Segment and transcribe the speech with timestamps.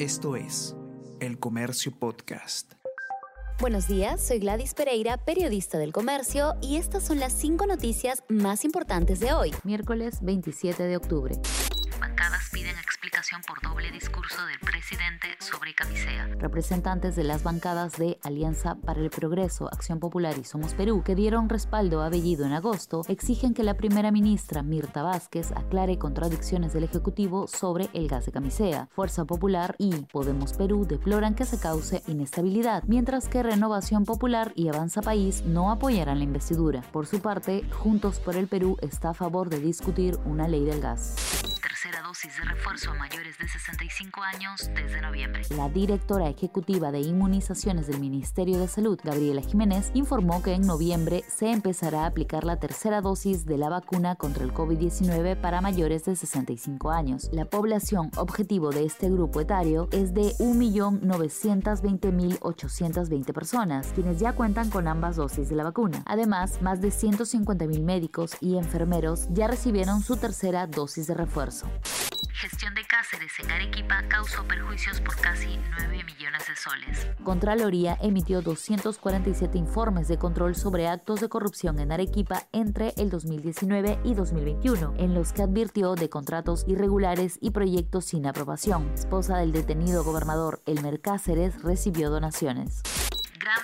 [0.00, 0.74] Esto es
[1.20, 2.72] El Comercio Podcast.
[3.60, 8.64] Buenos días, soy Gladys Pereira, periodista del Comercio, y estas son las cinco noticias más
[8.64, 11.34] importantes de hoy, miércoles 27 de octubre.
[13.46, 16.26] Por doble discurso del presidente sobre camisea.
[16.38, 21.14] Representantes de las bancadas de Alianza para el Progreso, Acción Popular y Somos Perú, que
[21.14, 26.72] dieron respaldo a Bellido en agosto, exigen que la primera ministra Mirta Vázquez aclare contradicciones
[26.72, 28.88] del Ejecutivo sobre el gas de camisea.
[28.90, 34.68] Fuerza Popular y Podemos Perú deploran que se cause inestabilidad, mientras que Renovación Popular y
[34.68, 36.80] Avanza País no apoyarán la investidura.
[36.90, 40.80] Por su parte, Juntos por el Perú está a favor de discutir una ley del
[40.80, 41.49] gas
[41.80, 45.40] tercera dosis de refuerzo a mayores de 65 años desde noviembre.
[45.56, 51.24] La directora ejecutiva de inmunizaciones del Ministerio de Salud, Gabriela Jiménez, informó que en noviembre
[51.28, 56.04] se empezará a aplicar la tercera dosis de la vacuna contra el COVID-19 para mayores
[56.04, 57.30] de 65 años.
[57.32, 64.86] La población objetivo de este grupo etario es de 1.920.820 personas, quienes ya cuentan con
[64.86, 66.02] ambas dosis de la vacuna.
[66.04, 71.69] Además, más de 150.000 médicos y enfermeros ya recibieron su tercera dosis de refuerzo.
[72.40, 77.06] Gestión de Cáceres en Arequipa causó perjuicios por casi 9 millones de soles.
[77.22, 83.98] Contraloría emitió 247 informes de control sobre actos de corrupción en Arequipa entre el 2019
[84.04, 88.90] y 2021, en los que advirtió de contratos irregulares y proyectos sin aprobación.
[88.94, 92.80] Esposa del detenido gobernador Elmer Cáceres recibió donaciones.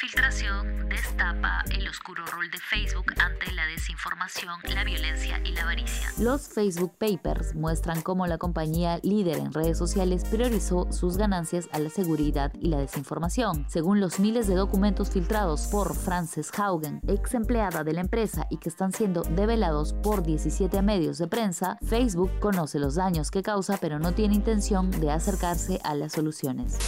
[0.00, 6.10] Filtración destapa el oscuro rol de Facebook ante la desinformación, la violencia y la avaricia.
[6.18, 11.78] Los Facebook Papers muestran cómo la compañía líder en redes sociales priorizó sus ganancias a
[11.80, 13.66] la seguridad y la desinformación.
[13.68, 18.56] Según los miles de documentos filtrados por Frances Haugen, ex empleada de la empresa y
[18.56, 23.76] que están siendo develados por 17 medios de prensa, Facebook conoce los daños que causa
[23.76, 26.78] pero no tiene intención de acercarse a las soluciones.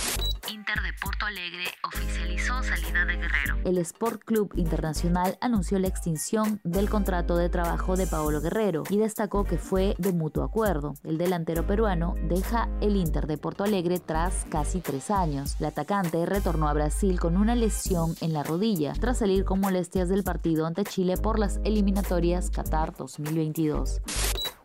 [1.03, 3.57] Porto Alegre oficializó salida de Guerrero.
[3.65, 8.99] El Sport Club Internacional anunció la extinción del contrato de trabajo de Paolo Guerrero y
[8.99, 10.95] destacó que fue de mutuo acuerdo.
[11.03, 15.57] El delantero peruano deja el Inter de Porto Alegre tras casi tres años.
[15.59, 20.09] El atacante retornó a Brasil con una lesión en la rodilla tras salir con molestias
[20.09, 24.03] del partido ante Chile por las eliminatorias Qatar 2022.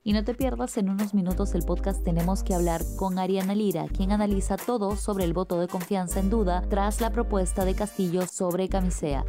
[0.08, 3.88] Y no te pierdas en unos minutos el podcast Tenemos que hablar con Ariana Lira,
[3.90, 8.26] quien analiza todo sobre el voto de confianza en duda tras la propuesta de Castillo
[8.26, 9.26] sobre Camisea.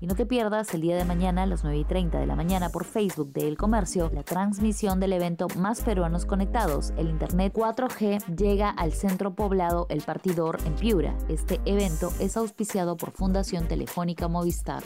[0.00, 2.34] Y no te pierdas el día de mañana a las 9 y 30 de la
[2.34, 6.94] mañana por Facebook de El Comercio la transmisión del evento Más Peruanos Conectados.
[6.96, 11.14] El Internet 4G llega al centro poblado El Partidor en Piura.
[11.28, 14.82] Este evento es auspiciado por Fundación Telefónica Movistar.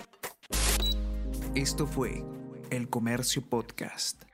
[1.54, 2.24] Esto fue
[2.72, 4.29] El Comercio Podcast.